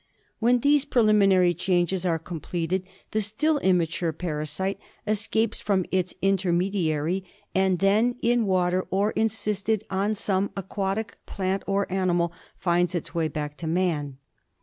When 0.39 0.61
these 0.61 0.83
pre 0.83 1.03
liminary 1.03 1.55
changes 1.55 2.07
are 2.07 2.17
completed 2.17 2.87
the 3.11 3.21
still 3.21 3.59
immature 3.59 4.11
para 4.11 4.47
site 4.47 4.79
escapes 5.05 5.59
from 5.59 5.85
its 5.91 6.15
intermediary, 6.23 7.23
and 7.53 7.77
then 7.77 8.15
in 8.23 8.47
water, 8.47 8.87
or 8.89 9.13
encysted 9.15 9.83
on 9.91 10.15
some 10.15 10.49
aquatic 10.57 11.17
plant 11.27 11.61
or 11.67 11.85
animal, 11.93 12.33
finds 12.57 12.95
its 12.95 13.13
way 13.13 13.27
back 13.27 13.57
to 13.57 13.67
man. 13.67 14.17